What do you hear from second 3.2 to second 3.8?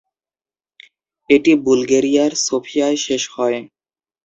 হয়।